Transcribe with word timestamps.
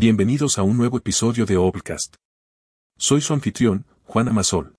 Bienvenidos 0.00 0.58
a 0.58 0.62
un 0.62 0.76
nuevo 0.76 0.98
episodio 0.98 1.44
de 1.44 1.56
Obcast. 1.56 2.14
Soy 2.96 3.20
su 3.20 3.32
anfitrión, 3.32 3.84
Juan 4.04 4.28
Amasol. 4.28 4.76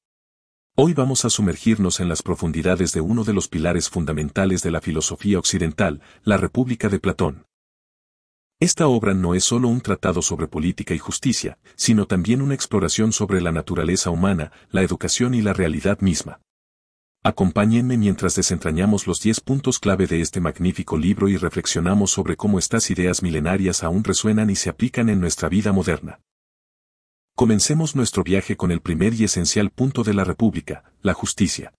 Hoy 0.77 0.93
vamos 0.93 1.25
a 1.25 1.29
sumergirnos 1.29 1.99
en 1.99 2.07
las 2.07 2.21
profundidades 2.23 2.93
de 2.93 3.01
uno 3.01 3.25
de 3.25 3.33
los 3.33 3.49
pilares 3.49 3.89
fundamentales 3.89 4.63
de 4.63 4.71
la 4.71 4.79
filosofía 4.79 5.37
occidental, 5.37 5.99
la 6.23 6.37
República 6.37 6.87
de 6.87 6.99
Platón. 6.99 7.45
Esta 8.61 8.87
obra 8.87 9.13
no 9.13 9.35
es 9.35 9.43
solo 9.43 9.67
un 9.67 9.81
tratado 9.81 10.21
sobre 10.21 10.47
política 10.47 10.93
y 10.93 10.99
justicia, 10.99 11.59
sino 11.75 12.05
también 12.05 12.41
una 12.41 12.53
exploración 12.53 13.11
sobre 13.11 13.41
la 13.41 13.51
naturaleza 13.51 14.11
humana, 14.11 14.53
la 14.71 14.83
educación 14.83 15.33
y 15.33 15.41
la 15.41 15.51
realidad 15.51 15.99
misma. 15.99 16.39
Acompáñenme 17.21 17.97
mientras 17.97 18.35
desentrañamos 18.35 19.05
los 19.05 19.19
10 19.19 19.41
puntos 19.41 19.79
clave 19.79 20.07
de 20.07 20.21
este 20.21 20.39
magnífico 20.39 20.97
libro 20.97 21.27
y 21.27 21.35
reflexionamos 21.35 22.11
sobre 22.11 22.37
cómo 22.37 22.59
estas 22.59 22.89
ideas 22.91 23.21
milenarias 23.23 23.83
aún 23.83 24.05
resuenan 24.05 24.49
y 24.49 24.55
se 24.55 24.69
aplican 24.69 25.09
en 25.09 25.19
nuestra 25.19 25.49
vida 25.49 25.73
moderna. 25.73 26.21
Comencemos 27.35 27.93
nuestro 27.93 28.23
viaje 28.23 28.55
con 28.55 28.71
el 28.71 28.79
primer 28.79 29.13
y 29.15 29.25
esencial 29.25 29.69
punto 29.69 30.03
de 30.03 30.13
la 30.13 30.23
República, 30.23 30.93
la 31.01 31.13
justicia. 31.13 31.73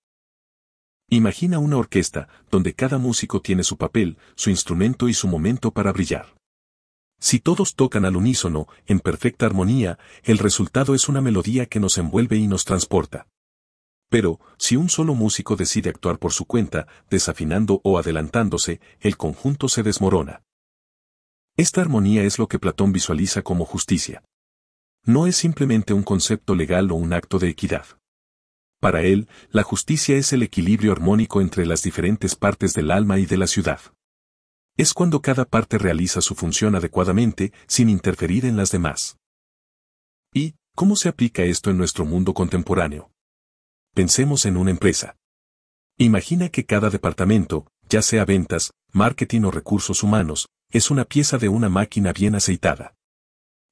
Imagina 1.09 1.59
una 1.59 1.79
orquesta, 1.79 2.29
donde 2.51 2.75
cada 2.75 2.98
músico 2.98 3.41
tiene 3.41 3.65
su 3.65 3.79
papel, 3.79 4.19
su 4.37 4.51
instrumento 4.51 5.09
y 5.09 5.15
su 5.15 5.27
momento 5.27 5.70
para 5.70 5.93
brillar. 5.93 6.34
Si 7.19 7.41
todos 7.41 7.75
tocan 7.75 8.05
al 8.05 8.17
unísono, 8.17 8.69
en 8.87 9.01
perfecta 9.01 9.47
armonía, 9.47 9.98
el 10.23 10.37
resultado 10.37 10.95
es 10.95 11.09
una 11.09 11.23
melodía 11.23 11.65
que 11.65 11.81
nos 11.81 11.97
envuelve 11.97 12.37
y 12.37 12.47
nos 12.47 12.65
transporta. 12.67 13.27
Pero, 14.10 14.41
si 14.59 14.77
un 14.77 14.91
solo 14.91 15.14
músico 15.14 15.56
decide 15.56 15.88
actuar 15.88 16.19
por 16.19 16.32
su 16.32 16.45
cuenta, 16.45 16.87
desafinando 17.09 17.80
o 17.84 17.96
adelantándose, 17.96 18.80
el 18.98 19.16
conjunto 19.16 19.69
se 19.69 19.84
desmorona. 19.84 20.42
Esta 21.56 21.80
armonía 21.80 22.24
es 22.24 22.38
lo 22.38 22.48
que 22.48 22.59
Platón 22.59 22.92
visualiza 22.92 23.42
como 23.42 23.64
justicia. 23.64 24.24
No 25.05 25.27
es 25.27 25.36
simplemente 25.36 25.95
un 25.95 26.02
concepto 26.02 26.55
legal 26.55 26.91
o 26.91 26.96
un 26.96 27.12
acto 27.12 27.39
de 27.39 27.48
equidad. 27.48 27.86
Para 28.80 29.02
él, 29.02 29.28
la 29.50 29.62
justicia 29.62 30.17
es 30.17 30.33
el 30.33 30.42
equilibrio 30.42 30.91
armónico 30.91 31.41
entre 31.41 31.64
las 31.64 31.83
diferentes 31.83 32.34
partes 32.34 32.74
del 32.74 32.91
alma 32.91 33.19
y 33.19 33.27
de 33.27 33.36
la 33.36 33.47
ciudad. 33.47 33.80
Es 34.77 34.92
cuando 34.92 35.22
cada 35.22 35.45
parte 35.45 35.78
realiza 35.78 36.20
su 36.20 36.34
función 36.34 36.74
adecuadamente, 36.74 37.52
sin 37.69 37.89
interferir 37.89 38.45
en 38.45 38.56
las 38.56 38.72
demás. 38.72 39.19
¿Y 40.33 40.55
cómo 40.74 40.97
se 40.97 41.08
aplica 41.08 41.45
esto 41.45 41.70
en 41.70 41.77
nuestro 41.77 42.05
mundo 42.05 42.34
contemporáneo? 42.34 43.09
Pensemos 43.94 44.46
en 44.46 44.56
una 44.56 44.70
empresa. 44.70 45.16
Imagina 45.98 46.48
que 46.48 46.64
cada 46.64 46.91
departamento, 46.91 47.66
ya 47.88 48.02
sea 48.02 48.24
ventas, 48.24 48.70
marketing 48.92 49.42
o 49.42 49.50
recursos 49.50 50.05
humanos, 50.05 50.48
es 50.70 50.92
una 50.92 51.05
pieza 51.05 51.38
de 51.38 51.48
una 51.48 51.69
máquina 51.69 52.12
bien 52.12 52.36
aceitada. 52.36 52.94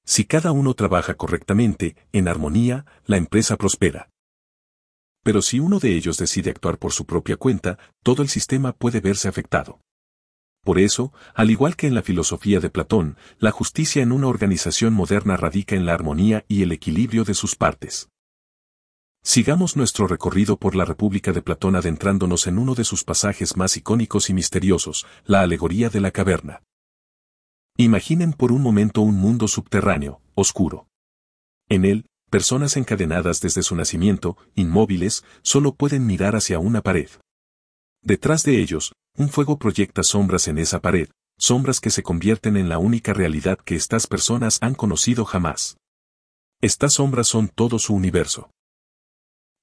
Si 0.05 0.24
cada 0.24 0.50
uno 0.50 0.74
trabaja 0.74 1.14
correctamente, 1.14 1.94
en 2.12 2.27
armonía, 2.27 2.84
la 3.06 3.16
empresa 3.16 3.56
prospera. 3.56 4.11
Pero 5.22 5.41
si 5.41 5.61
uno 5.61 5.78
de 5.78 5.94
ellos 5.94 6.16
decide 6.16 6.50
actuar 6.50 6.78
por 6.78 6.92
su 6.92 7.06
propia 7.06 7.36
cuenta, 7.36 7.78
todo 8.02 8.22
el 8.22 8.28
sistema 8.28 8.72
puede 8.72 9.00
verse 9.00 9.28
afectado. 9.28 9.80
Por 10.64 10.80
eso, 10.80 11.12
al 11.34 11.50
igual 11.50 11.77
que 11.77 11.86
en 11.86 11.94
la 11.94 12.02
filosofía 12.02 12.58
de 12.58 12.70
Platón, 12.70 13.16
la 13.39 13.52
justicia 13.52 14.02
en 14.02 14.11
una 14.11 14.27
organización 14.27 14.94
moderna 14.94 15.36
radica 15.36 15.77
en 15.77 15.86
la 15.86 15.94
armonía 15.94 16.44
y 16.48 16.62
el 16.62 16.72
equilibrio 16.72 17.22
de 17.22 17.34
sus 17.34 17.55
partes. 17.55 18.08
Sigamos 19.22 19.77
nuestro 19.77 20.06
recorrido 20.06 20.56
por 20.56 20.74
la 20.74 20.84
República 20.84 21.33
de 21.33 21.42
Platón 21.42 21.77
adentrándonos 21.77 22.47
en 22.47 22.58
uno 22.58 22.74
de 22.74 22.84
sus 22.84 23.05
pasajes 23.05 23.56
más 23.56 23.77
icónicos 23.77 24.30
y 24.30 24.34
misteriosos, 24.34 25.06
la 25.24 25.42
alegoría 25.42 25.91
de 25.91 26.00
la 26.00 26.11
caverna. 26.11 26.62
Imaginen 27.77 28.33
por 28.33 28.52
un 28.52 28.62
momento 28.62 29.02
un 29.02 29.16
mundo 29.16 29.46
subterráneo, 29.46 30.20
oscuro. 30.34 30.89
En 31.69 31.84
él, 31.84 32.06
personas 32.30 32.77
encadenadas 32.77 33.41
desde 33.41 33.62
su 33.62 33.77
nacimiento, 33.77 34.36
inmóviles, 34.55 35.24
solo 35.42 35.74
pueden 35.74 36.06
mirar 36.06 36.34
hacia 36.34 36.58
una 36.58 36.80
pared. 36.80 37.11
Detrás 38.02 38.42
de 38.42 38.61
ellos, 38.61 38.92
un 39.17 39.28
fuego 39.28 39.58
proyecta 39.58 40.02
sombras 40.02 40.48
en 40.48 40.58
esa 40.58 40.80
pared, 40.80 41.08
sombras 41.39 41.80
que 41.80 41.90
se 41.90 42.02
convierten 42.02 42.57
en 42.57 42.68
la 42.68 42.78
única 42.78 43.12
realidad 43.12 43.58
que 43.58 43.77
estas 43.77 44.07
personas 44.07 44.58
han 44.61 44.74
conocido 44.74 45.24
jamás. 45.24 45.77
Estas 46.61 46.95
sombras 46.95 47.28
son 47.28 47.48
todo 47.48 47.78
su 47.78 47.95
universo. 47.95 48.51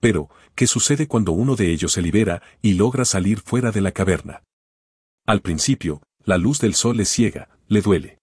Pero, 0.05 0.29
¿qué 0.53 0.67
sucede 0.67 1.07
cuando 1.07 1.31
uno 1.31 1.55
de 1.55 1.71
ellos 1.71 1.93
se 1.93 2.01
libera 2.03 2.43
y 2.61 2.75
logra 2.75 3.05
salir 3.05 3.39
fuera 3.39 3.71
de 3.71 3.81
la 3.81 3.91
caverna? 3.91 4.43
Al 5.25 5.41
principio, 5.41 6.03
la 6.23 6.37
luz 6.37 6.59
del 6.59 6.75
sol 6.75 6.97
le 6.97 7.05
ciega, 7.05 7.49
le 7.67 7.81
duele. 7.81 8.19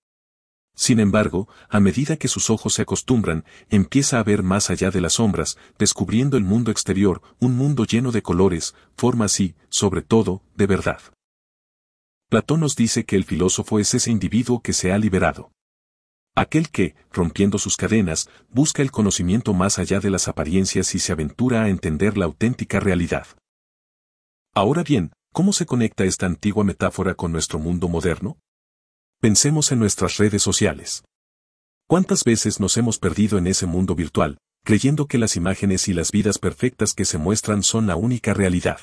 Sin 0.77 1.01
embargo, 1.01 1.49
a 1.69 1.81
medida 1.81 2.19
que 2.19 2.29
sus 2.29 2.51
ojos 2.51 2.75
se 2.75 2.83
acostumbran, 2.83 3.45
empieza 3.69 4.21
a 4.21 4.23
ver 4.23 4.45
más 4.45 4.71
allá 4.71 4.93
de 4.93 5.01
las 5.01 5.15
sombras, 5.15 5.59
descubriendo 5.77 6.37
el 6.37 6.45
mundo 6.45 6.71
exterior, 6.71 7.21
un 7.41 7.57
mundo 7.57 7.85
lleno 7.85 8.13
de 8.13 8.23
colores, 8.23 8.77
formas 8.97 9.41
y, 9.41 9.57
sobre 9.69 10.03
todo, 10.03 10.45
de 10.55 10.69
verdad. 10.69 11.01
Platón 12.31 12.61
nos 12.61 12.77
dice 12.77 13.05
que 13.05 13.17
el 13.17 13.25
filósofo 13.25 13.81
es 13.81 13.93
ese 13.95 14.13
individuo 14.13 14.63
que 14.63 14.73
se 14.73 14.93
ha 14.93 14.99
liberado. 14.99 15.51
Aquel 16.35 16.71
que, 16.71 16.95
rompiendo 17.13 17.59
sus 17.59 17.77
cadenas, 17.77 18.31
busca 18.49 18.81
el 18.81 18.91
conocimiento 18.91 19.53
más 19.53 19.79
allá 19.79 20.01
de 20.01 20.09
las 20.09 20.29
apariencias 20.29 20.95
y 20.95 20.99
se 20.99 21.13
aventura 21.13 21.65
a 21.65 21.69
entender 21.69 22.17
la 22.17 22.25
auténtica 22.25 22.81
realidad. 22.81 23.27
Ahora 24.55 24.83
bien, 24.83 25.13
¿cómo 25.33 25.53
se 25.53 25.67
conecta 25.67 26.05
esta 26.05 26.27
antigua 26.27 26.65
metáfora 26.65 27.15
con 27.15 27.33
nuestro 27.33 27.59
mundo 27.59 27.89
moderno? 27.89 28.39
Pensemos 29.21 29.73
en 29.73 29.79
nuestras 29.79 30.17
redes 30.17 30.43
sociales. 30.43 31.05
¿Cuántas 31.87 32.25
veces 32.25 32.61
nos 32.61 32.79
hemos 32.79 32.99
perdido 32.99 33.37
en 33.37 33.47
ese 33.47 33.67
mundo 33.67 33.95
virtual, 33.95 34.39
creyendo 34.65 35.07
que 35.07 35.19
las 35.19 35.37
imágenes 35.37 35.87
y 35.89 35.93
las 35.93 36.11
vidas 36.11 36.39
perfectas 36.39 36.95
que 36.95 37.05
se 37.05 37.19
muestran 37.19 37.63
son 37.63 37.87
la 37.87 37.97
única 37.97 38.33
realidad? 38.33 38.81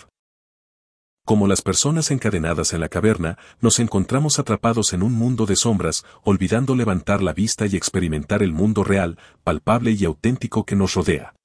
Como 1.30 1.46
las 1.46 1.62
personas 1.62 2.10
encadenadas 2.10 2.74
en 2.74 2.80
la 2.80 2.90
caverna, 2.90 3.38
nos 3.62 3.78
encontramos 3.78 4.40
atrapados 4.40 4.94
en 4.94 5.04
un 5.04 5.14
mundo 5.14 5.46
de 5.46 5.56
sombras, 5.56 6.04
olvidando 6.24 6.76
levantar 6.76 7.22
la 7.22 7.34
vista 7.34 7.68
y 7.68 7.76
experimentar 7.76 8.42
el 8.42 8.52
mundo 8.52 8.84
real, 8.84 9.20
palpable 9.44 9.92
y 9.92 10.06
auténtico 10.06 10.66
que 10.66 10.76
nos 10.76 10.96
rodea. 10.96 11.36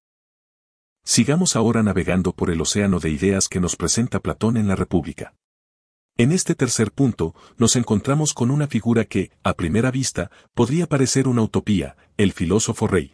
Sigamos 1.05 1.55
ahora 1.55 1.83
navegando 1.83 2.33
por 2.33 2.49
el 2.49 2.63
océano 2.63 2.99
de 2.99 3.11
ideas 3.11 3.47
que 3.47 3.61
nos 3.61 3.77
presenta 3.77 4.21
Platón 4.21 4.57
en 4.57 4.69
la 4.69 4.75
República. 4.75 5.35
En 6.17 6.33
este 6.33 6.55
tercer 6.55 6.91
punto, 6.91 7.35
nos 7.59 7.77
encontramos 7.77 8.33
con 8.33 8.51
una 8.51 8.67
figura 8.67 9.05
que, 9.05 9.33
a 9.43 9.53
primera 9.53 9.91
vista, 9.91 10.31
podría 10.55 10.87
parecer 10.87 11.29
una 11.29 11.43
utopía, 11.43 11.95
el 12.17 12.33
filósofo 12.33 12.87
rey. 12.87 13.13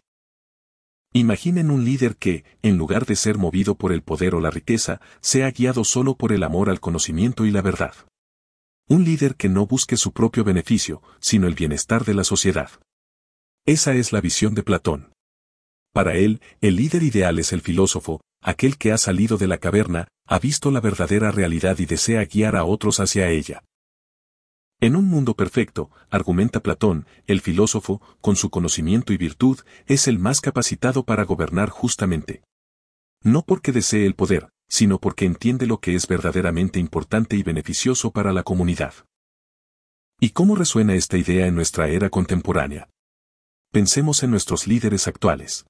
Imaginen 1.13 1.71
un 1.71 1.83
líder 1.83 2.15
que, 2.15 2.45
en 2.61 2.77
lugar 2.77 3.05
de 3.05 3.17
ser 3.17 3.37
movido 3.37 3.75
por 3.75 3.91
el 3.91 4.01
poder 4.01 4.33
o 4.33 4.39
la 4.39 4.49
riqueza, 4.49 5.01
sea 5.19 5.51
guiado 5.51 5.83
solo 5.83 6.15
por 6.15 6.31
el 6.31 6.41
amor 6.41 6.69
al 6.69 6.79
conocimiento 6.79 7.45
y 7.45 7.51
la 7.51 7.61
verdad. 7.61 7.93
Un 8.87 9.03
líder 9.03 9.35
que 9.35 9.49
no 9.49 9.67
busque 9.67 9.97
su 9.97 10.13
propio 10.13 10.45
beneficio, 10.45 11.01
sino 11.19 11.47
el 11.47 11.53
bienestar 11.53 12.05
de 12.05 12.13
la 12.13 12.23
sociedad. 12.23 12.71
Esa 13.65 13.93
es 13.93 14.13
la 14.13 14.21
visión 14.21 14.55
de 14.55 14.63
Platón. 14.63 15.11
Para 15.93 16.15
él, 16.15 16.41
el 16.61 16.77
líder 16.77 17.03
ideal 17.03 17.39
es 17.39 17.51
el 17.51 17.59
filósofo, 17.59 18.21
aquel 18.41 18.77
que 18.77 18.93
ha 18.93 18.97
salido 18.97 19.37
de 19.37 19.47
la 19.47 19.57
caverna, 19.57 20.07
ha 20.25 20.39
visto 20.39 20.71
la 20.71 20.79
verdadera 20.79 21.31
realidad 21.31 21.77
y 21.79 21.85
desea 21.85 22.23
guiar 22.23 22.55
a 22.55 22.63
otros 22.63 23.01
hacia 23.01 23.29
ella. 23.29 23.63
En 24.81 24.95
un 24.95 25.05
mundo 25.05 25.35
perfecto, 25.35 25.91
argumenta 26.09 26.63
Platón, 26.63 27.05
el 27.27 27.41
filósofo, 27.41 28.01
con 28.19 28.35
su 28.35 28.49
conocimiento 28.49 29.13
y 29.13 29.17
virtud, 29.17 29.59
es 29.85 30.07
el 30.07 30.17
más 30.17 30.41
capacitado 30.41 31.05
para 31.05 31.23
gobernar 31.23 31.69
justamente. 31.69 32.41
No 33.23 33.43
porque 33.43 33.71
desee 33.71 34.07
el 34.07 34.15
poder, 34.15 34.49
sino 34.67 34.99
porque 34.99 35.25
entiende 35.25 35.67
lo 35.67 35.79
que 35.79 35.93
es 35.93 36.07
verdaderamente 36.07 36.79
importante 36.79 37.35
y 37.35 37.43
beneficioso 37.43 38.09
para 38.09 38.33
la 38.33 38.41
comunidad. 38.41 38.95
¿Y 40.19 40.31
cómo 40.31 40.55
resuena 40.55 40.95
esta 40.95 41.19
idea 41.19 41.45
en 41.45 41.53
nuestra 41.53 41.87
era 41.87 42.09
contemporánea? 42.09 42.89
Pensemos 43.71 44.23
en 44.23 44.31
nuestros 44.31 44.65
líderes 44.65 45.07
actuales. 45.07 45.67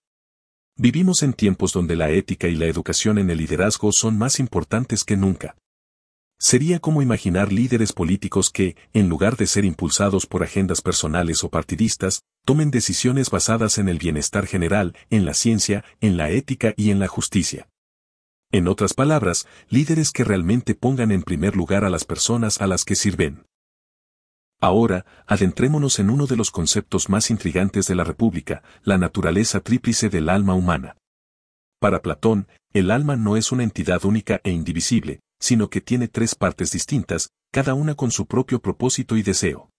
Vivimos 0.77 1.21
en 1.21 1.33
tiempos 1.33 1.73
donde 1.73 1.97
la 1.97 2.11
ética 2.11 2.47
y 2.47 2.55
la 2.55 2.67
educación 2.67 3.17
en 3.17 3.29
el 3.29 3.39
liderazgo 3.39 3.91
son 3.91 4.17
más 4.17 4.39
importantes 4.39 5.03
que 5.03 5.17
nunca. 5.17 5.57
Sería 6.43 6.79
como 6.79 7.03
imaginar 7.03 7.53
líderes 7.53 7.93
políticos 7.93 8.49
que, 8.49 8.75
en 8.93 9.09
lugar 9.09 9.37
de 9.37 9.45
ser 9.45 9.63
impulsados 9.63 10.25
por 10.25 10.41
agendas 10.41 10.81
personales 10.81 11.43
o 11.43 11.49
partidistas, 11.49 12.23
tomen 12.47 12.71
decisiones 12.71 13.29
basadas 13.29 13.77
en 13.77 13.87
el 13.87 13.99
bienestar 13.99 14.47
general, 14.47 14.97
en 15.11 15.23
la 15.23 15.35
ciencia, 15.35 15.85
en 15.99 16.17
la 16.17 16.31
ética 16.31 16.73
y 16.75 16.89
en 16.89 16.97
la 16.97 17.07
justicia. 17.07 17.69
En 18.51 18.67
otras 18.67 18.95
palabras, 18.95 19.47
líderes 19.69 20.11
que 20.11 20.23
realmente 20.23 20.73
pongan 20.73 21.11
en 21.11 21.21
primer 21.21 21.55
lugar 21.55 21.85
a 21.85 21.91
las 21.91 22.05
personas 22.05 22.59
a 22.59 22.65
las 22.65 22.85
que 22.85 22.95
sirven. 22.95 23.45
Ahora, 24.59 25.05
adentrémonos 25.27 25.99
en 25.99 26.09
uno 26.09 26.25
de 26.25 26.37
los 26.37 26.49
conceptos 26.49 27.07
más 27.07 27.29
intrigantes 27.29 27.85
de 27.85 27.93
la 27.93 28.03
República, 28.03 28.63
la 28.81 28.97
naturaleza 28.97 29.59
tríplice 29.59 30.09
del 30.09 30.27
alma 30.27 30.55
humana. 30.55 30.97
Para 31.79 32.01
Platón, 32.01 32.47
el 32.73 32.89
alma 32.89 33.15
no 33.15 33.37
es 33.37 33.51
una 33.51 33.61
entidad 33.61 34.05
única 34.05 34.41
e 34.43 34.49
indivisible, 34.49 35.19
sino 35.41 35.69
que 35.69 35.81
tiene 35.81 36.07
tres 36.07 36.35
partes 36.35 36.71
distintas, 36.71 37.31
cada 37.51 37.73
una 37.73 37.95
con 37.95 38.11
su 38.11 38.27
propio 38.27 38.61
propósito 38.61 39.17
y 39.17 39.23
deseo. 39.23 39.69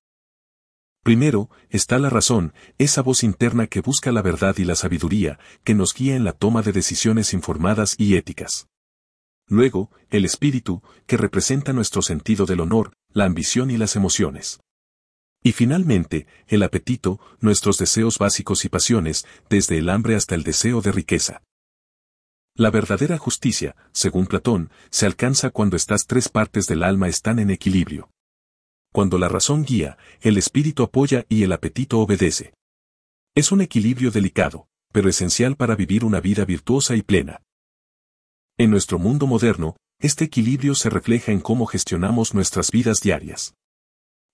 Primero, 1.03 1.50
está 1.70 1.99
la 1.99 2.11
razón, 2.11 2.53
esa 2.79 3.00
voz 3.00 3.25
interna 3.25 3.67
que 3.67 3.81
busca 3.81 4.12
la 4.12 4.23
verdad 4.23 4.56
y 4.59 4.64
la 4.64 4.75
sabiduría, 4.75 5.38
que 5.64 5.75
nos 5.75 5.94
guía 5.94 6.14
en 6.14 6.25
la 6.25 6.32
toma 6.32 6.62
de 6.62 6.73
decisiones 6.73 7.32
informadas 7.32 7.94
y 7.99 8.17
éticas. 8.17 8.69
Luego, 9.49 9.91
el 10.11 10.25
espíritu, 10.25 10.82
que 11.06 11.17
representa 11.17 11.73
nuestro 11.73 12.03
sentido 12.03 12.47
del 12.47 12.61
honor, 12.61 12.93
la 13.12 13.25
ambición 13.25 13.70
y 13.70 13.79
las 13.79 13.97
emociones. 13.97 14.61
Y 15.43 15.53
finalmente, 15.53 16.26
el 16.47 16.62
apetito, 16.62 17.19
nuestros 17.41 17.79
deseos 17.79 18.19
básicos 18.19 18.65
y 18.65 18.69
pasiones, 18.69 19.26
desde 19.50 19.79
el 19.79 19.88
hambre 19.88 20.15
hasta 20.15 20.37
el 20.37 20.44
deseo 20.44 20.82
de 20.82 20.93
riqueza. 20.93 21.43
La 22.54 22.70
verdadera 22.70 23.16
justicia, 23.16 23.75
según 23.93 24.26
Platón, 24.26 24.70
se 24.90 25.06
alcanza 25.06 25.50
cuando 25.50 25.76
estas 25.76 26.06
tres 26.06 26.28
partes 26.28 26.66
del 26.66 26.82
alma 26.82 27.08
están 27.08 27.38
en 27.38 27.50
equilibrio. 27.50 28.10
Cuando 28.93 29.16
la 29.16 29.28
razón 29.28 29.64
guía, 29.64 29.96
el 30.20 30.37
espíritu 30.37 30.82
apoya 30.82 31.25
y 31.31 31.44
el 31.44 31.52
apetito 31.52 31.99
obedece. 31.99 32.52
Es 33.34 33.52
un 33.52 33.62
equilibrio 33.62 34.10
delicado, 34.10 34.66
pero 34.93 35.08
esencial 35.08 35.56
para 35.56 35.76
vivir 35.76 36.04
una 36.04 36.20
vida 36.20 36.44
virtuosa 36.44 36.94
y 36.94 37.00
plena. 37.00 37.40
En 38.58 38.70
nuestro 38.70 38.98
mundo 38.98 39.26
moderno, 39.26 39.76
este 39.98 40.25
equilibrio 40.25 40.75
se 40.75 40.90
refleja 40.90 41.32
en 41.32 41.40
cómo 41.40 41.64
gestionamos 41.64 42.34
nuestras 42.34 42.70
vidas 42.70 43.00
diarias. 43.00 43.55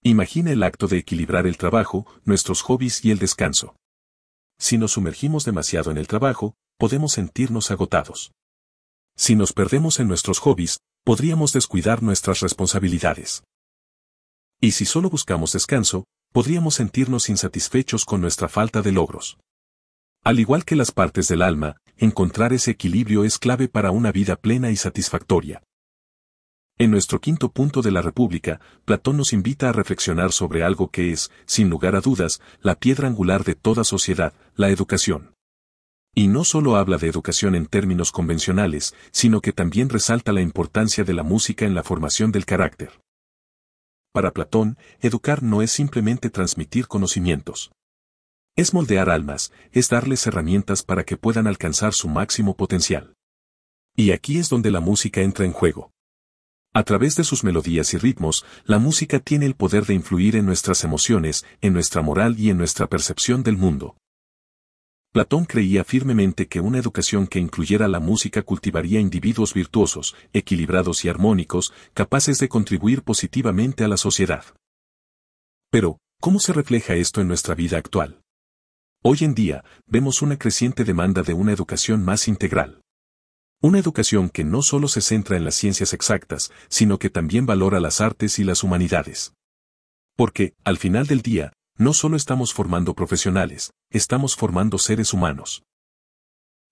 Imagina 0.03 0.51
el 0.51 0.65
acto 0.65 0.89
de 0.89 0.99
equilibrar 0.99 1.47
el 1.47 1.57
trabajo, 1.57 2.05
nuestros 2.25 2.63
hobbies 2.63 3.05
y 3.05 3.13
el 3.13 3.21
descanso. 3.21 3.77
Si 4.59 4.77
nos 4.77 4.93
sumergimos 4.93 5.45
demasiado 5.45 5.93
en 5.93 5.99
el 5.99 6.09
trabajo, 6.09 6.55
podemos 6.79 7.13
sentirnos 7.13 7.71
agotados. 7.71 8.33
Si 9.17 9.35
nos 9.35 9.53
perdemos 9.53 9.99
en 9.99 10.07
nuestros 10.07 10.39
hobbies, 10.39 10.79
podríamos 11.05 11.53
descuidar 11.53 12.03
nuestras 12.03 12.41
responsabilidades. 12.41 13.43
Y 14.61 14.73
si 14.73 14.85
solo 14.85 15.11
buscamos 15.11 15.53
descanso, 15.53 16.05
podríamos 16.33 16.77
sentirnos 16.77 17.29
insatisfechos 17.29 18.05
con 18.05 18.21
nuestra 18.21 18.49
falta 18.49 18.81
de 18.81 18.93
logros. 18.93 19.39
Al 20.23 20.39
igual 20.39 20.65
que 20.65 20.77
las 20.77 20.93
partes 20.93 21.27
del 21.29 21.43
alma, 21.43 21.77
encontrar 21.97 22.53
ese 22.53 22.71
equilibrio 22.71 23.25
es 23.25 23.39
clave 23.39 23.69
para 23.69 23.91
una 23.91 24.13
vida 24.13 24.37
plena 24.37 24.71
y 24.71 24.77
satisfactoria. 24.77 25.63
En 26.77 26.93
nuestro 26.93 27.21
quinto 27.21 27.51
punto 27.51 27.83
de 27.83 27.91
la 27.91 28.03
República, 28.03 28.61
Platón 28.85 29.17
nos 29.17 29.33
invita 29.33 29.69
a 29.69 29.73
reflexionar 29.73 30.31
sobre 30.31 30.63
algo 30.63 30.91
que 30.93 31.11
es, 31.11 31.33
sin 31.45 31.71
lugar 31.71 31.97
a 31.97 32.01
dudas, 32.01 32.41
la 32.61 32.77
piedra 32.77 33.09
angular 33.09 33.43
de 33.43 33.57
toda 33.57 33.83
sociedad, 33.83 34.33
la 34.55 34.71
educación. 34.71 35.35
Y 36.19 36.27
no 36.27 36.43
solo 36.43 36.75
habla 36.75 36.99
de 36.99 37.07
educación 37.07 37.55
en 37.55 37.67
términos 37.67 38.11
convencionales, 38.11 38.93
sino 39.13 39.41
que 39.41 39.53
también 39.53 39.89
resalta 39.89 40.33
la 40.33 40.41
importancia 40.41 41.05
de 41.05 41.13
la 41.13 41.23
música 41.23 41.65
en 41.65 41.77
la 41.77 41.85
formación 41.85 42.33
del 42.33 42.45
carácter. 42.45 43.01
Para 44.13 44.33
Platón, 44.33 44.79
educar 44.99 45.45
no 45.45 45.63
es 45.63 45.71
simplemente 45.71 46.29
transmitir 46.29 46.89
conocimientos. 46.89 47.71
Es 48.57 48.75
moldear 48.75 49.11
almas, 49.11 49.53
es 49.71 49.91
darles 49.91 50.27
herramientas 50.27 50.83
para 50.83 51.05
que 51.05 51.17
puedan 51.17 51.47
alcanzar 51.47 51.95
su 51.95 52.09
máximo 52.09 52.57
potencial. 52.57 53.15
Y 53.95 54.11
aquí 54.11 54.39
es 54.39 54.49
donde 54.49 54.73
la 54.73 54.81
música 54.81 55.21
entra 55.21 55.45
en 55.45 55.53
juego. 55.53 55.93
A 56.75 56.83
través 56.83 57.15
de 57.15 57.23
sus 57.23 57.45
melodías 57.45 57.95
y 57.95 57.97
ritmos, 57.97 58.45
la 58.65 58.81
música 58.81 59.21
tiene 59.21 59.47
el 59.47 59.55
poder 59.55 59.87
de 59.87 59.95
influir 59.95 60.35
en 60.35 60.47
nuestras 60.47 60.83
emociones, 60.83 61.47
en 61.61 61.75
nuestra 61.75 62.03
moral 62.03 62.41
y 62.41 62.51
en 62.51 62.59
nuestra 62.59 62.89
percepción 62.89 63.45
del 63.45 63.57
mundo. 63.57 63.95
Platón 65.19 65.47
creía 65.47 65.83
firmemente 65.83 66.47
que 66.47 66.61
una 66.61 66.79
educación 66.79 67.27
que 67.27 67.41
incluyera 67.41 67.89
la 67.89 67.99
música 67.99 68.43
cultivaría 68.43 69.01
individuos 69.01 69.53
virtuosos, 69.53 70.15
equilibrados 70.33 71.05
y 71.05 71.09
armónicos, 71.09 71.73
capaces 71.93 72.39
de 72.39 72.49
contribuir 72.49 73.03
positivamente 73.03 73.83
a 73.83 73.89
la 73.89 73.97
sociedad. 73.97 74.45
Pero, 75.73 75.99
¿cómo 76.21 76.39
se 76.39 76.53
refleja 76.53 76.95
esto 76.95 77.21
en 77.21 77.27
nuestra 77.27 77.57
vida 77.57 77.79
actual? 77.79 78.21
Hoy 79.03 79.19
en 79.23 79.35
día, 79.35 79.65
vemos 79.89 80.23
una 80.23 80.39
creciente 80.39 80.85
demanda 80.85 81.23
de 81.23 81.35
una 81.35 81.51
educación 81.51 82.05
más 82.05 82.29
integral. 82.29 82.81
Una 83.61 83.81
educación 83.81 84.31
que 84.31 84.45
no 84.45 84.63
solo 84.63 84.87
se 84.87 85.01
centra 85.01 85.37
en 85.37 85.43
las 85.43 85.57
ciencias 85.57 85.95
exactas, 85.95 86.53
sino 86.69 87.01
que 87.01 87.11
también 87.11 87.45
valora 87.45 87.81
las 87.81 88.01
artes 88.01 88.39
y 88.39 88.45
las 88.45 88.63
humanidades. 88.63 89.33
Porque, 90.15 90.55
al 90.63 90.79
final 90.79 91.09
del 91.09 91.23
día, 91.23 91.53
no 91.79 91.95
solo 91.95 92.17
estamos 92.17 92.53
formando 92.53 92.95
profesionales, 92.95 93.73
estamos 93.91 94.35
formando 94.35 94.79
seres 94.79 95.15
humanos. 95.15 95.63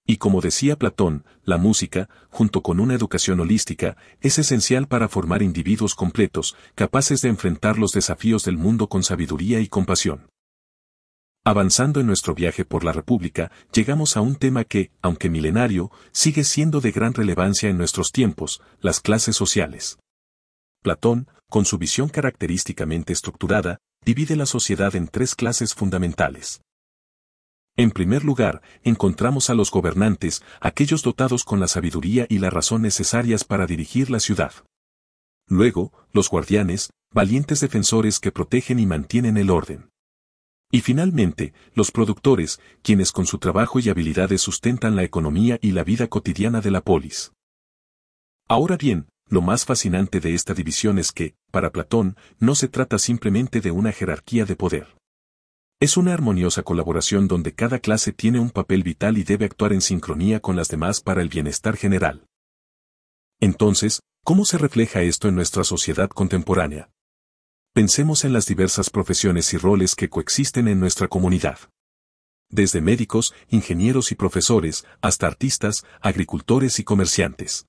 Y 0.05 0.19
como 0.19 0.41
decía 0.41 0.77
Platón, 0.77 1.25
la 1.45 1.59
música, 1.59 2.09
junto 2.29 2.63
con 2.63 2.79
una 2.79 2.95
educación 2.95 3.41
holística, 3.41 3.97
es 4.21 4.39
esencial 4.39 4.87
para 4.87 5.09
formar 5.09 5.43
individuos 5.43 5.95
completos, 5.95 6.57
capaces 6.75 7.23
de 7.23 7.29
enfrentar 7.29 7.79
los 7.79 7.93
desafíos 7.93 8.45
del 8.45 8.57
mundo 8.57 8.89
con 8.89 9.03
sabiduría 9.03 9.61
y 9.61 9.69
compasión. 9.69 10.29
Avanzando 11.45 12.01
en 12.01 12.09
nuestro 12.09 12.35
viaje 12.35 12.65
por 12.65 12.83
la 12.83 12.93
República, 12.93 13.53
llegamos 13.73 14.17
a 14.17 14.21
un 14.21 14.35
tema 14.35 14.65
que, 14.65 14.91
aunque 15.03 15.31
milenario, 15.31 15.93
sigue 16.11 16.43
siendo 16.43 16.81
de 16.81 16.91
gran 16.91 17.15
relevancia 17.15 17.69
en 17.69 17.79
nuestros 17.79 18.11
tiempos, 18.11 18.61
las 18.81 19.01
clases 19.01 19.37
sociales. 19.37 19.99
Platón, 20.83 21.29
con 21.49 21.65
su 21.65 21.79
visión 21.79 22.09
característicamente 22.09 23.13
estructurada, 23.13 23.79
divide 24.07 24.37
la 24.37 24.47
sociedad 24.47 24.95
en 24.95 25.09
tres 25.09 25.35
clases 25.35 25.75
fundamentales. 25.75 26.63
En 27.77 27.91
primer 27.91 28.25
lugar, 28.25 28.63
encontramos 28.85 29.51
a 29.51 29.55
los 29.55 29.73
gobernantes, 29.73 30.45
aquellos 30.61 31.03
dotados 31.03 31.43
con 31.43 31.59
la 31.59 31.67
sabiduría 31.67 32.25
y 32.29 32.39
la 32.39 32.49
razón 32.49 32.83
necesarias 32.83 33.43
para 33.43 33.67
dirigir 33.67 34.09
la 34.09 34.21
ciudad. 34.21 34.53
Luego, 35.49 35.93
los 36.13 36.31
guardianes, 36.31 36.91
valientes 37.13 37.59
defensores 37.59 38.21
que 38.21 38.31
protegen 38.31 38.79
y 38.79 38.87
mantienen 38.87 39.37
el 39.37 39.51
orden. 39.51 39.91
Y 40.71 40.83
finalmente, 40.83 41.53
los 41.75 41.91
productores, 41.91 42.61
quienes 42.83 43.11
con 43.11 43.27
su 43.27 43.39
trabajo 43.39 43.81
y 43.81 43.89
habilidades 43.89 44.41
sustentan 44.41 44.95
la 44.95 45.03
economía 45.03 45.59
y 45.61 45.73
la 45.73 45.83
vida 45.83 46.07
cotidiana 46.07 46.61
de 46.61 46.71
la 46.71 46.81
polis. 46.81 47.33
Ahora 48.49 48.77
bien, 48.77 49.09
lo 49.29 49.43
más 49.43 49.65
fascinante 49.65 50.21
de 50.21 50.35
esta 50.35 50.55
división 50.55 51.01
es 51.01 51.11
que, 51.11 51.35
para 51.57 51.73
Platón, 51.73 52.19
no 52.39 52.55
se 52.55 52.69
trata 52.69 52.99
simplemente 52.99 53.63
de 53.63 53.71
una 53.71 53.91
jerarquía 53.91 54.45
de 54.45 54.57
poder. 54.57 54.95
Es 55.81 55.97
una 55.97 56.13
armoniosa 56.13 56.63
colaboración 56.63 57.29
donde 57.29 57.55
cada 57.55 57.79
clase 57.79 58.13
tiene 58.13 58.39
un 58.39 58.51
papel 58.51 58.83
vital 58.83 59.17
y 59.17 59.23
debe 59.23 59.47
actuar 59.47 59.73
en 59.73 59.81
sincronía 59.81 60.41
con 60.41 60.55
las 60.55 60.69
demás 60.69 61.01
para 61.01 61.23
el 61.23 61.31
bienestar 61.31 61.79
general. 61.79 62.27
Entonces, 63.41 64.01
¿cómo 64.23 64.45
se 64.45 64.59
refleja 64.59 65.01
esto 65.01 65.29
en 65.29 65.35
nuestra 65.35 65.65
sociedad 65.65 66.11
contemporánea? 66.11 66.91
Pensemos 67.73 68.27
en 68.27 68.35
las 68.35 68.45
diversas 68.45 68.91
profesiones 68.91 69.55
y 69.55 69.57
roles 69.57 69.95
que 69.95 70.11
coexisten 70.11 70.69
en 70.69 70.79
nuestra 70.79 71.09
comunidad. 71.09 71.59
Desde 72.51 72.83
médicos, 72.83 73.33
ingenieros 73.49 74.13
y 74.13 74.15
profesores, 74.15 74.85
hasta 75.01 75.27
artistas, 75.27 75.87
agricultores 76.03 76.79
y 76.81 76.85
comerciantes. 76.85 77.65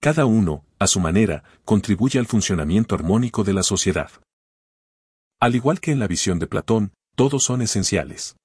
Cada 0.00 0.26
uno, 0.26 0.64
a 0.78 0.86
su 0.86 1.00
manera, 1.00 1.42
contribuye 1.64 2.20
al 2.20 2.26
funcionamiento 2.26 2.94
armónico 2.94 3.42
de 3.42 3.52
la 3.52 3.64
sociedad. 3.64 4.10
Al 5.40 5.56
igual 5.56 5.80
que 5.80 5.90
en 5.90 5.98
la 5.98 6.06
visión 6.06 6.38
de 6.38 6.46
Platón, 6.46 6.92
todos 7.16 7.42
son 7.42 7.62
esenciales. 7.62 8.36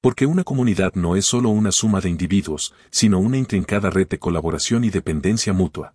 Porque 0.00 0.24
una 0.24 0.42
comunidad 0.42 0.94
no 0.94 1.16
es 1.16 1.26
solo 1.26 1.50
una 1.50 1.70
suma 1.70 2.00
de 2.00 2.08
individuos, 2.08 2.74
sino 2.90 3.18
una 3.18 3.36
intrincada 3.36 3.90
red 3.90 4.08
de 4.08 4.18
colaboración 4.18 4.84
y 4.84 4.90
dependencia 4.90 5.52
mutua. 5.52 5.94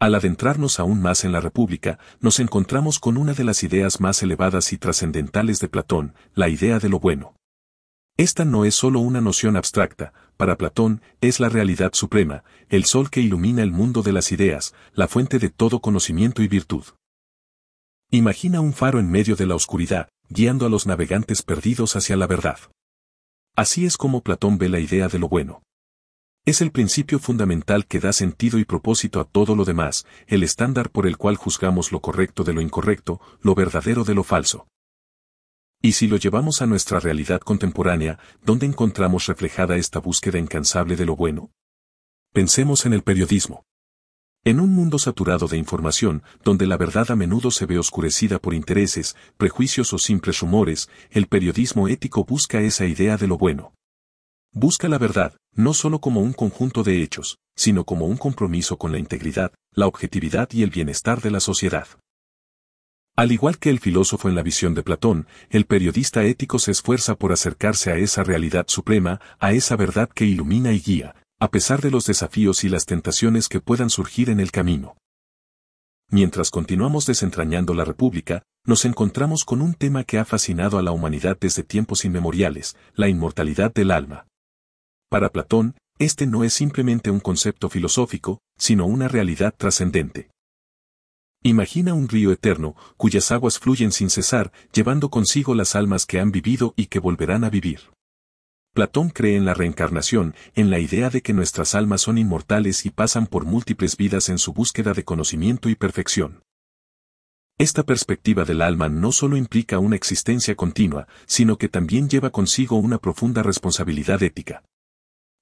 Al 0.00 0.14
adentrarnos 0.14 0.80
aún 0.80 1.02
más 1.02 1.24
en 1.24 1.32
la 1.32 1.40
República, 1.40 1.98
nos 2.20 2.40
encontramos 2.40 2.98
con 2.98 3.18
una 3.18 3.34
de 3.34 3.44
las 3.44 3.62
ideas 3.64 4.00
más 4.00 4.22
elevadas 4.22 4.72
y 4.72 4.78
trascendentales 4.78 5.58
de 5.58 5.68
Platón, 5.68 6.14
la 6.34 6.48
idea 6.48 6.78
de 6.78 6.88
lo 6.88 7.00
bueno. 7.00 7.37
Esta 8.18 8.44
no 8.44 8.64
es 8.64 8.74
solo 8.74 8.98
una 8.98 9.20
noción 9.20 9.56
abstracta, 9.56 10.12
para 10.36 10.56
Platón, 10.58 11.02
es 11.20 11.38
la 11.38 11.48
realidad 11.48 11.92
suprema, 11.92 12.42
el 12.68 12.84
sol 12.84 13.10
que 13.10 13.20
ilumina 13.20 13.62
el 13.62 13.70
mundo 13.70 14.02
de 14.02 14.10
las 14.10 14.32
ideas, 14.32 14.74
la 14.92 15.06
fuente 15.06 15.38
de 15.38 15.50
todo 15.50 15.78
conocimiento 15.78 16.42
y 16.42 16.48
virtud. 16.48 16.82
Imagina 18.10 18.60
un 18.60 18.72
faro 18.72 18.98
en 18.98 19.08
medio 19.08 19.36
de 19.36 19.46
la 19.46 19.54
oscuridad, 19.54 20.08
guiando 20.30 20.66
a 20.66 20.68
los 20.68 20.84
navegantes 20.84 21.42
perdidos 21.42 21.94
hacia 21.94 22.16
la 22.16 22.26
verdad. 22.26 22.58
Así 23.54 23.86
es 23.86 23.96
como 23.96 24.20
Platón 24.22 24.58
ve 24.58 24.68
la 24.68 24.80
idea 24.80 25.06
de 25.06 25.20
lo 25.20 25.28
bueno. 25.28 25.62
Es 26.44 26.60
el 26.60 26.72
principio 26.72 27.20
fundamental 27.20 27.86
que 27.86 28.00
da 28.00 28.12
sentido 28.12 28.58
y 28.58 28.64
propósito 28.64 29.20
a 29.20 29.26
todo 29.26 29.54
lo 29.54 29.64
demás, 29.64 30.06
el 30.26 30.42
estándar 30.42 30.90
por 30.90 31.06
el 31.06 31.18
cual 31.18 31.36
juzgamos 31.36 31.92
lo 31.92 32.00
correcto 32.00 32.42
de 32.42 32.52
lo 32.52 32.62
incorrecto, 32.62 33.20
lo 33.42 33.54
verdadero 33.54 34.02
de 34.02 34.14
lo 34.14 34.24
falso. 34.24 34.66
Y 35.80 35.92
si 35.92 36.08
lo 36.08 36.16
llevamos 36.16 36.60
a 36.60 36.66
nuestra 36.66 36.98
realidad 36.98 37.40
contemporánea, 37.40 38.18
¿dónde 38.42 38.66
encontramos 38.66 39.26
reflejada 39.26 39.76
esta 39.76 40.00
búsqueda 40.00 40.38
incansable 40.38 40.96
de 40.96 41.06
lo 41.06 41.14
bueno? 41.14 41.52
Pensemos 42.32 42.84
en 42.84 42.92
el 42.92 43.02
periodismo. 43.02 43.64
En 44.44 44.58
un 44.58 44.70
mundo 44.74 44.98
saturado 44.98 45.46
de 45.46 45.56
información, 45.56 46.22
donde 46.42 46.66
la 46.66 46.76
verdad 46.76 47.10
a 47.10 47.16
menudo 47.16 47.50
se 47.52 47.66
ve 47.66 47.78
oscurecida 47.78 48.40
por 48.40 48.54
intereses, 48.54 49.16
prejuicios 49.36 49.92
o 49.92 49.98
simples 49.98 50.40
rumores, 50.40 50.88
el 51.10 51.28
periodismo 51.28 51.86
ético 51.86 52.24
busca 52.24 52.60
esa 52.60 52.86
idea 52.86 53.16
de 53.16 53.28
lo 53.28 53.38
bueno. 53.38 53.72
Busca 54.52 54.88
la 54.88 54.98
verdad, 54.98 55.36
no 55.54 55.74
solo 55.74 56.00
como 56.00 56.20
un 56.20 56.32
conjunto 56.32 56.82
de 56.82 57.02
hechos, 57.02 57.38
sino 57.54 57.84
como 57.84 58.06
un 58.06 58.16
compromiso 58.16 58.78
con 58.78 58.90
la 58.90 58.98
integridad, 58.98 59.52
la 59.72 59.86
objetividad 59.86 60.48
y 60.52 60.62
el 60.62 60.70
bienestar 60.70 61.20
de 61.20 61.30
la 61.30 61.40
sociedad. 61.40 61.86
Al 63.18 63.32
igual 63.32 63.58
que 63.58 63.68
el 63.68 63.80
filósofo 63.80 64.28
en 64.28 64.36
la 64.36 64.44
visión 64.44 64.74
de 64.74 64.84
Platón, 64.84 65.26
el 65.50 65.64
periodista 65.64 66.22
ético 66.22 66.60
se 66.60 66.70
esfuerza 66.70 67.16
por 67.16 67.32
acercarse 67.32 67.90
a 67.90 67.96
esa 67.96 68.22
realidad 68.22 68.66
suprema, 68.68 69.20
a 69.40 69.50
esa 69.50 69.74
verdad 69.74 70.08
que 70.08 70.24
ilumina 70.24 70.70
y 70.70 70.78
guía, 70.78 71.16
a 71.40 71.50
pesar 71.50 71.80
de 71.80 71.90
los 71.90 72.06
desafíos 72.06 72.62
y 72.62 72.68
las 72.68 72.86
tentaciones 72.86 73.48
que 73.48 73.58
puedan 73.58 73.90
surgir 73.90 74.30
en 74.30 74.38
el 74.38 74.52
camino. 74.52 74.96
Mientras 76.12 76.52
continuamos 76.52 77.06
desentrañando 77.06 77.74
la 77.74 77.84
República, 77.84 78.44
nos 78.64 78.84
encontramos 78.84 79.44
con 79.44 79.62
un 79.62 79.74
tema 79.74 80.04
que 80.04 80.20
ha 80.20 80.24
fascinado 80.24 80.78
a 80.78 80.82
la 80.82 80.92
humanidad 80.92 81.36
desde 81.40 81.64
tiempos 81.64 82.04
inmemoriales, 82.04 82.76
la 82.94 83.08
inmortalidad 83.08 83.74
del 83.74 83.90
alma. 83.90 84.28
Para 85.10 85.30
Platón, 85.30 85.74
este 85.98 86.28
no 86.28 86.44
es 86.44 86.54
simplemente 86.54 87.10
un 87.10 87.18
concepto 87.18 87.68
filosófico, 87.68 88.38
sino 88.56 88.86
una 88.86 89.08
realidad 89.08 89.52
trascendente. 89.58 90.28
Imagina 91.48 91.94
un 91.94 92.08
río 92.10 92.30
eterno, 92.30 92.76
cuyas 92.98 93.32
aguas 93.32 93.58
fluyen 93.58 93.90
sin 93.90 94.10
cesar, 94.10 94.52
llevando 94.70 95.08
consigo 95.08 95.54
las 95.54 95.76
almas 95.76 96.04
que 96.04 96.20
han 96.20 96.30
vivido 96.30 96.74
y 96.76 96.88
que 96.88 96.98
volverán 96.98 97.42
a 97.42 97.48
vivir. 97.48 97.80
Platón 98.74 99.08
cree 99.08 99.34
en 99.34 99.46
la 99.46 99.54
reencarnación, 99.54 100.34
en 100.54 100.68
la 100.68 100.78
idea 100.78 101.08
de 101.08 101.22
que 101.22 101.32
nuestras 101.32 101.74
almas 101.74 102.02
son 102.02 102.18
inmortales 102.18 102.84
y 102.84 102.90
pasan 102.90 103.26
por 103.26 103.46
múltiples 103.46 103.96
vidas 103.96 104.28
en 104.28 104.36
su 104.36 104.52
búsqueda 104.52 104.92
de 104.92 105.04
conocimiento 105.04 105.70
y 105.70 105.74
perfección. 105.74 106.42
Esta 107.56 107.82
perspectiva 107.82 108.44
del 108.44 108.60
alma 108.60 108.90
no 108.90 109.10
solo 109.10 109.38
implica 109.38 109.78
una 109.78 109.96
existencia 109.96 110.54
continua, 110.54 111.08
sino 111.24 111.56
que 111.56 111.70
también 111.70 112.10
lleva 112.10 112.28
consigo 112.28 112.76
una 112.76 112.98
profunda 112.98 113.42
responsabilidad 113.42 114.22
ética. 114.22 114.64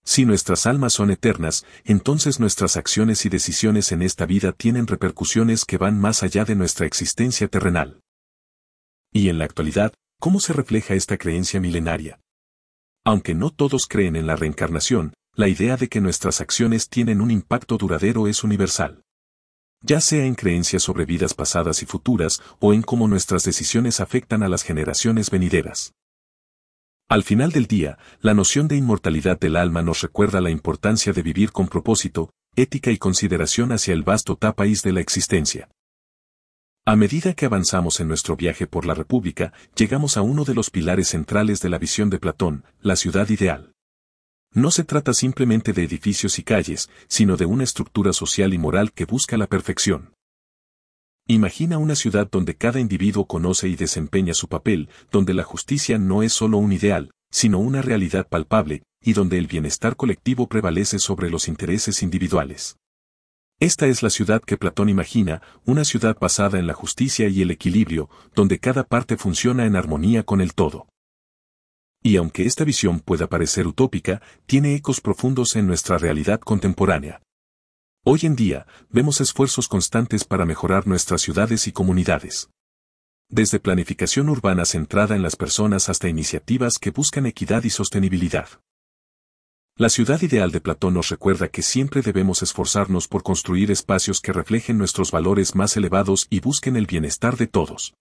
Si 0.06 0.24
nuestras 0.24 0.66
almas 0.66 0.92
son 0.92 1.10
eternas, 1.10 1.66
entonces 1.84 2.38
nuestras 2.38 2.76
acciones 2.76 3.26
y 3.26 3.28
decisiones 3.28 3.90
en 3.90 4.02
esta 4.02 4.24
vida 4.24 4.52
tienen 4.52 4.86
repercusiones 4.86 5.64
que 5.64 5.78
van 5.78 6.00
más 6.00 6.22
allá 6.22 6.44
de 6.44 6.54
nuestra 6.54 6.86
existencia 6.86 7.48
terrenal. 7.48 8.00
Y 9.12 9.30
en 9.30 9.38
la 9.38 9.46
actualidad, 9.46 9.92
¿cómo 10.20 10.38
se 10.38 10.52
refleja 10.52 10.94
esta 10.94 11.18
creencia 11.18 11.60
milenaria? 11.60 12.20
Aunque 13.04 13.34
no 13.34 13.50
todos 13.50 13.86
creen 13.88 14.14
en 14.14 14.28
la 14.28 14.36
reencarnación, 14.36 15.12
la 15.34 15.48
idea 15.48 15.76
de 15.76 15.88
que 15.88 16.00
nuestras 16.00 16.40
acciones 16.40 16.88
tienen 16.88 17.20
un 17.20 17.32
impacto 17.32 17.76
duradero 17.76 18.28
es 18.28 18.44
universal. 18.44 19.02
Ya 19.82 20.00
sea 20.00 20.24
en 20.24 20.36
creencias 20.36 20.84
sobre 20.84 21.04
vidas 21.04 21.34
pasadas 21.34 21.82
y 21.82 21.86
futuras 21.86 22.40
o 22.60 22.72
en 22.72 22.82
cómo 22.82 23.08
nuestras 23.08 23.42
decisiones 23.42 23.98
afectan 23.98 24.44
a 24.44 24.48
las 24.48 24.62
generaciones 24.62 25.30
venideras. 25.30 25.94
Al 27.08 27.22
final 27.22 27.52
del 27.52 27.66
día, 27.66 27.98
la 28.20 28.34
noción 28.34 28.66
de 28.66 28.76
inmortalidad 28.76 29.38
del 29.38 29.54
alma 29.54 29.80
nos 29.80 30.00
recuerda 30.00 30.40
la 30.40 30.50
importancia 30.50 31.12
de 31.12 31.22
vivir 31.22 31.52
con 31.52 31.68
propósito, 31.68 32.30
ética 32.56 32.90
y 32.90 32.98
consideración 32.98 33.70
hacia 33.70 33.94
el 33.94 34.02
vasto 34.02 34.34
tapaís 34.34 34.82
de 34.82 34.92
la 34.92 35.00
existencia. 35.00 35.68
A 36.84 36.96
medida 36.96 37.34
que 37.34 37.46
avanzamos 37.46 38.00
en 38.00 38.08
nuestro 38.08 38.34
viaje 38.34 38.66
por 38.66 38.86
la 38.86 38.94
República, 38.94 39.52
llegamos 39.76 40.16
a 40.16 40.22
uno 40.22 40.44
de 40.44 40.54
los 40.54 40.70
pilares 40.70 41.08
centrales 41.08 41.60
de 41.60 41.68
la 41.68 41.78
visión 41.78 42.10
de 42.10 42.18
Platón, 42.18 42.64
la 42.80 42.96
ciudad 42.96 43.28
ideal. 43.28 43.72
No 44.52 44.72
se 44.72 44.82
trata 44.82 45.14
simplemente 45.14 45.72
de 45.72 45.84
edificios 45.84 46.40
y 46.40 46.42
calles, 46.42 46.90
sino 47.06 47.36
de 47.36 47.46
una 47.46 47.62
estructura 47.62 48.12
social 48.12 48.52
y 48.52 48.58
moral 48.58 48.90
que 48.92 49.04
busca 49.04 49.36
la 49.36 49.46
perfección. 49.46 50.15
Imagina 51.28 51.78
una 51.78 51.96
ciudad 51.96 52.28
donde 52.30 52.54
cada 52.54 52.78
individuo 52.78 53.26
conoce 53.26 53.68
y 53.68 53.74
desempeña 53.74 54.32
su 54.32 54.46
papel, 54.46 54.88
donde 55.10 55.34
la 55.34 55.42
justicia 55.42 55.98
no 55.98 56.22
es 56.22 56.32
solo 56.32 56.58
un 56.58 56.72
ideal, 56.72 57.10
sino 57.32 57.58
una 57.58 57.82
realidad 57.82 58.28
palpable, 58.28 58.84
y 59.02 59.12
donde 59.12 59.36
el 59.36 59.48
bienestar 59.48 59.96
colectivo 59.96 60.48
prevalece 60.48 61.00
sobre 61.00 61.28
los 61.28 61.48
intereses 61.48 62.04
individuales. 62.04 62.76
Esta 63.58 63.88
es 63.88 64.04
la 64.04 64.10
ciudad 64.10 64.40
que 64.40 64.56
Platón 64.56 64.88
imagina, 64.88 65.42
una 65.64 65.84
ciudad 65.84 66.16
basada 66.20 66.60
en 66.60 66.68
la 66.68 66.74
justicia 66.74 67.26
y 67.26 67.42
el 67.42 67.50
equilibrio, 67.50 68.08
donde 68.36 68.60
cada 68.60 68.84
parte 68.84 69.16
funciona 69.16 69.66
en 69.66 69.74
armonía 69.74 70.22
con 70.22 70.40
el 70.40 70.54
todo. 70.54 70.86
Y 72.04 72.18
aunque 72.18 72.46
esta 72.46 72.62
visión 72.62 73.00
pueda 73.00 73.26
parecer 73.26 73.66
utópica, 73.66 74.22
tiene 74.46 74.76
ecos 74.76 75.00
profundos 75.00 75.56
en 75.56 75.66
nuestra 75.66 75.98
realidad 75.98 76.38
contemporánea. 76.38 77.20
Hoy 78.08 78.20
en 78.22 78.36
día, 78.36 78.68
vemos 78.88 79.20
esfuerzos 79.20 79.66
constantes 79.66 80.22
para 80.22 80.44
mejorar 80.44 80.86
nuestras 80.86 81.22
ciudades 81.22 81.66
y 81.66 81.72
comunidades. 81.72 82.48
Desde 83.28 83.58
planificación 83.58 84.28
urbana 84.28 84.64
centrada 84.64 85.16
en 85.16 85.22
las 85.22 85.34
personas 85.34 85.88
hasta 85.88 86.08
iniciativas 86.08 86.78
que 86.78 86.92
buscan 86.92 87.26
equidad 87.26 87.64
y 87.64 87.70
sostenibilidad. 87.70 88.48
La 89.74 89.88
ciudad 89.88 90.22
ideal 90.22 90.52
de 90.52 90.60
Platón 90.60 90.94
nos 90.94 91.08
recuerda 91.08 91.48
que 91.48 91.62
siempre 91.62 92.00
debemos 92.00 92.42
esforzarnos 92.42 93.08
por 93.08 93.24
construir 93.24 93.72
espacios 93.72 94.20
que 94.20 94.32
reflejen 94.32 94.78
nuestros 94.78 95.10
valores 95.10 95.56
más 95.56 95.76
elevados 95.76 96.28
y 96.30 96.38
busquen 96.38 96.76
el 96.76 96.86
bienestar 96.86 97.36
de 97.36 97.48
todos. 97.48 97.94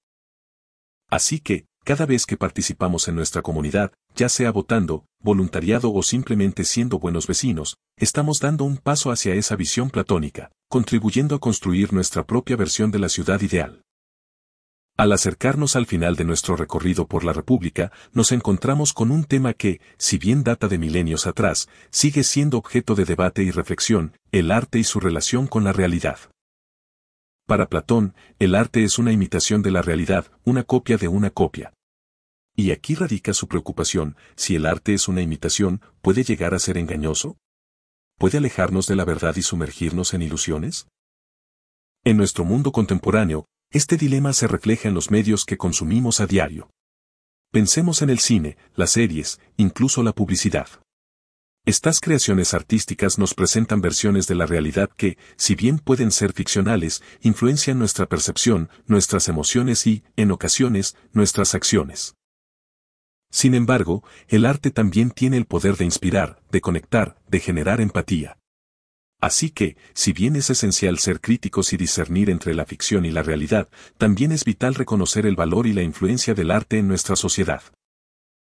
Así 1.10 1.40
que, 1.40 1.66
cada 1.86 2.08
vez 2.08 2.26
que 2.26 2.36
participamos 2.36 3.08
en 3.08 3.16
nuestra 3.16 3.44
comunidad, 3.44 3.94
ya 4.16 4.28
sea 4.28 4.52
votando, 4.52 5.06
voluntariado 5.20 5.94
o 5.94 6.02
simplemente 6.02 6.64
siendo 6.64 6.98
buenos 6.98 7.28
vecinos, 7.28 7.78
estamos 7.96 8.40
dando 8.40 8.64
un 8.64 8.78
paso 8.78 9.12
hacia 9.12 9.36
esa 9.36 9.56
visión 9.56 9.92
platónica, 9.92 10.52
contribuyendo 10.68 11.36
a 11.36 11.40
construir 11.40 11.94
nuestra 11.94 12.26
propia 12.26 12.56
versión 12.56 12.90
de 12.90 12.98
la 12.98 13.08
ciudad 13.08 13.40
ideal. 13.42 13.84
Al 14.98 15.12
acercarnos 15.12 15.76
al 15.76 15.86
final 15.86 16.16
de 16.16 16.24
nuestro 16.24 16.56
recorrido 16.56 17.06
por 17.08 17.24
la 17.24 17.34
República, 17.34 17.92
nos 18.14 18.32
encontramos 18.32 18.92
con 18.92 19.12
un 19.12 19.24
tema 19.24 19.54
que, 19.54 19.80
si 20.00 20.18
bien 20.18 20.44
data 20.44 20.68
de 20.68 20.80
milenios 20.80 21.28
atrás, 21.28 21.70
sigue 21.92 22.24
siendo 22.24 22.58
objeto 22.58 22.96
de 22.96 23.06
debate 23.06 23.44
y 23.44 23.52
reflexión, 23.52 24.14
el 24.32 24.50
arte 24.50 24.80
y 24.80 24.84
su 24.84 25.00
relación 25.00 25.46
con 25.46 25.64
la 25.64 25.72
realidad. 25.72 26.18
Para 27.46 27.68
Platón, 27.70 28.16
el 28.40 28.56
arte 28.56 28.84
es 28.84 28.98
una 28.98 29.12
imitación 29.12 29.62
de 29.62 29.70
la 29.70 29.84
realidad, 29.84 30.32
una 30.46 30.64
copia 30.64 30.98
de 30.98 31.08
una 31.08 31.30
copia. 31.30 31.75
Y 32.56 32.72
aquí 32.72 32.96
radica 32.96 33.34
su 33.34 33.48
preocupación, 33.48 34.16
si 34.36 34.56
el 34.56 34.66
arte 34.66 34.94
es 34.94 35.08
una 35.08 35.22
imitación, 35.22 35.82
¿puede 36.02 36.24
llegar 36.24 36.54
a 36.54 36.60
ser 36.60 36.78
engañoso? 36.78 37.38
¿Puede 38.18 38.38
alejarnos 38.38 38.88
de 38.88 38.96
la 38.96 39.04
verdad 39.04 39.36
y 39.36 39.42
sumergirnos 39.42 40.14
en 40.14 40.22
ilusiones? 40.22 40.88
En 42.06 42.16
nuestro 42.16 42.46
mundo 42.46 42.72
contemporáneo, 42.72 43.46
este 43.72 43.98
dilema 43.98 44.32
se 44.32 44.48
refleja 44.48 44.88
en 44.88 44.94
los 44.94 45.12
medios 45.12 45.44
que 45.44 45.58
consumimos 45.58 46.22
a 46.22 46.28
diario. 46.28 46.70
Pensemos 47.52 48.02
en 48.02 48.10
el 48.10 48.20
cine, 48.20 48.58
las 48.74 48.92
series, 48.92 49.42
incluso 49.58 50.02
la 50.02 50.14
publicidad. 50.14 50.68
Estas 51.66 52.00
creaciones 52.00 52.54
artísticas 52.54 53.18
nos 53.18 53.34
presentan 53.34 53.82
versiones 53.82 54.28
de 54.28 54.36
la 54.36 54.46
realidad 54.46 54.90
que, 54.96 55.18
si 55.36 55.56
bien 55.56 55.80
pueden 55.80 56.12
ser 56.12 56.32
ficcionales, 56.32 57.02
influencian 57.22 57.80
nuestra 57.80 58.06
percepción, 58.06 58.70
nuestras 58.86 59.28
emociones 59.28 59.88
y, 59.88 60.04
en 60.16 60.32
ocasiones, 60.32 60.96
nuestras 61.12 61.56
acciones. 61.56 62.16
Sin 63.36 63.54
embargo, 63.54 64.02
el 64.30 64.46
arte 64.46 64.72
también 64.72 65.12
tiene 65.12 65.36
el 65.36 65.44
poder 65.44 65.76
de 65.76 65.84
inspirar, 65.84 66.42
de 66.52 66.62
conectar, 66.62 67.18
de 67.28 67.42
generar 67.42 67.82
empatía. 67.82 68.38
Así 69.20 69.50
que, 69.50 69.76
si 69.94 70.14
bien 70.14 70.38
es 70.38 70.50
esencial 70.50 71.00
ser 71.00 71.20
críticos 71.20 71.74
y 71.74 71.78
discernir 71.78 72.30
entre 72.30 72.54
la 72.54 72.66
ficción 72.66 73.04
y 73.04 73.12
la 73.12 73.24
realidad, 73.24 73.68
también 73.98 74.32
es 74.32 74.46
vital 74.46 74.74
reconocer 74.74 75.26
el 75.26 75.36
valor 75.36 75.68
y 75.68 75.74
la 75.74 75.82
influencia 75.82 76.34
del 76.34 76.50
arte 76.50 76.78
en 76.78 76.88
nuestra 76.88 77.18
sociedad. 77.18 77.62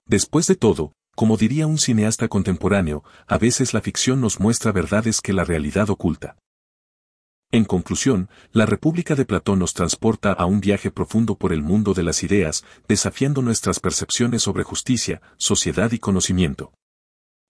Después 0.05 0.45
de 0.45 0.55
todo, 0.55 0.91
como 1.15 1.35
diría 1.35 1.65
un 1.65 1.79
cineasta 1.79 2.27
contemporáneo, 2.27 3.03
a 3.25 3.39
veces 3.39 3.73
la 3.73 3.81
ficción 3.81 4.21
nos 4.21 4.39
muestra 4.39 4.71
verdades 4.71 5.19
que 5.19 5.33
la 5.33 5.45
realidad 5.45 5.89
oculta. 5.89 6.37
En 7.55 7.63
conclusión, 7.63 8.27
la 8.51 8.65
República 8.65 9.15
de 9.15 9.24
Platón 9.24 9.59
nos 9.59 9.74
transporta 9.74 10.33
a 10.33 10.45
un 10.45 10.59
viaje 10.59 10.91
profundo 10.91 11.35
por 11.35 11.53
el 11.53 11.62
mundo 11.62 11.93
de 11.93 12.03
las 12.03 12.21
ideas, 12.21 12.65
desafiando 12.85 13.41
nuestras 13.41 13.79
percepciones 13.79 14.41
sobre 14.41 14.65
justicia, 14.65 15.21
sociedad 15.38 15.93
y 15.93 16.00
conocimiento. 16.00 16.74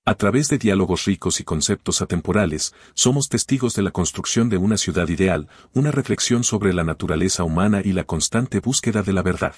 A 0.06 0.14
través 0.14 0.48
de 0.48 0.60
diálogos 0.60 1.06
ricos 1.06 1.40
y 1.40 1.44
conceptos 1.44 2.04
atemporales, 2.04 2.76
somos 2.94 3.30
testigos 3.30 3.74
de 3.74 3.82
la 3.82 3.90
construcción 3.90 4.48
de 4.48 4.58
una 4.58 4.78
ciudad 4.78 5.08
ideal, 5.08 5.48
una 5.74 5.90
reflexión 5.90 6.44
sobre 6.44 6.72
la 6.72 6.84
naturaleza 6.84 7.44
humana 7.44 7.82
y 7.84 7.92
la 7.92 8.04
constante 8.04 8.60
búsqueda 8.60 9.02
de 9.02 9.12
la 9.12 9.24
verdad. 9.24 9.56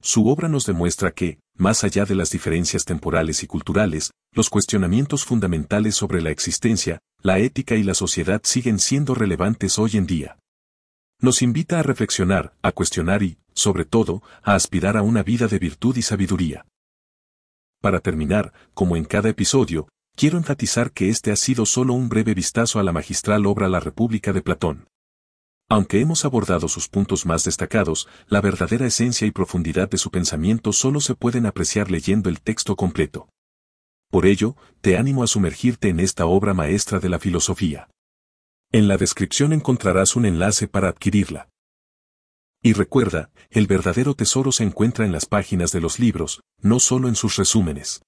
Su 0.00 0.26
obra 0.26 0.48
nos 0.48 0.66
demuestra 0.66 1.12
que, 1.12 1.38
más 1.62 1.84
allá 1.84 2.04
de 2.04 2.16
las 2.16 2.30
diferencias 2.30 2.84
temporales 2.84 3.44
y 3.44 3.46
culturales, 3.46 4.10
los 4.32 4.50
cuestionamientos 4.50 5.24
fundamentales 5.24 5.94
sobre 5.94 6.20
la 6.20 6.30
existencia, 6.30 6.98
la 7.22 7.38
ética 7.38 7.76
y 7.76 7.84
la 7.84 7.94
sociedad 7.94 8.40
siguen 8.42 8.80
siendo 8.80 9.14
relevantes 9.14 9.78
hoy 9.78 9.92
en 9.94 10.06
día. 10.06 10.38
Nos 11.20 11.40
invita 11.40 11.78
a 11.78 11.84
reflexionar, 11.84 12.52
a 12.62 12.72
cuestionar 12.72 13.22
y, 13.22 13.38
sobre 13.54 13.84
todo, 13.84 14.24
a 14.42 14.56
aspirar 14.56 14.96
a 14.96 15.02
una 15.02 15.22
vida 15.22 15.46
de 15.46 15.60
virtud 15.60 15.96
y 15.96 16.02
sabiduría. 16.02 16.66
Para 17.80 18.00
terminar, 18.00 18.52
como 18.74 18.96
en 18.96 19.04
cada 19.04 19.28
episodio, 19.28 19.88
quiero 20.16 20.38
enfatizar 20.38 20.90
que 20.90 21.10
este 21.10 21.30
ha 21.30 21.36
sido 21.36 21.64
solo 21.64 21.94
un 21.94 22.08
breve 22.08 22.34
vistazo 22.34 22.80
a 22.80 22.82
la 22.82 22.92
magistral 22.92 23.46
obra 23.46 23.68
La 23.68 23.78
República 23.78 24.32
de 24.32 24.42
Platón. 24.42 24.88
Aunque 25.72 26.02
hemos 26.02 26.26
abordado 26.26 26.68
sus 26.68 26.86
puntos 26.86 27.24
más 27.24 27.44
destacados, 27.44 28.06
la 28.28 28.42
verdadera 28.42 28.84
esencia 28.86 29.26
y 29.26 29.30
profundidad 29.30 29.88
de 29.88 29.96
su 29.96 30.10
pensamiento 30.10 30.70
solo 30.70 31.00
se 31.00 31.14
pueden 31.14 31.46
apreciar 31.46 31.90
leyendo 31.90 32.28
el 32.28 32.42
texto 32.42 32.76
completo. 32.76 33.30
Por 34.10 34.26
ello, 34.26 34.54
te 34.82 34.98
animo 34.98 35.22
a 35.22 35.26
sumergirte 35.26 35.88
en 35.88 35.98
esta 35.98 36.26
obra 36.26 36.52
maestra 36.52 37.00
de 37.00 37.08
la 37.08 37.18
filosofía. 37.18 37.88
En 38.70 38.86
la 38.86 38.98
descripción 38.98 39.54
encontrarás 39.54 40.14
un 40.14 40.26
enlace 40.26 40.68
para 40.68 40.90
adquirirla. 40.90 41.48
Y 42.62 42.74
recuerda, 42.74 43.30
el 43.48 43.66
verdadero 43.66 44.12
tesoro 44.12 44.52
se 44.52 44.64
encuentra 44.64 45.06
en 45.06 45.12
las 45.12 45.24
páginas 45.24 45.72
de 45.72 45.80
los 45.80 45.98
libros, 45.98 46.42
no 46.58 46.80
solo 46.80 47.08
en 47.08 47.16
sus 47.16 47.36
resúmenes. 47.36 48.02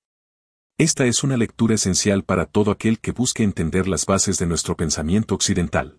Esta 0.76 1.06
es 1.06 1.24
una 1.24 1.38
lectura 1.38 1.76
esencial 1.76 2.24
para 2.24 2.44
todo 2.44 2.70
aquel 2.70 3.00
que 3.00 3.12
busque 3.12 3.42
entender 3.42 3.88
las 3.88 4.04
bases 4.04 4.36
de 4.36 4.44
nuestro 4.44 4.76
pensamiento 4.76 5.34
occidental. 5.34 5.98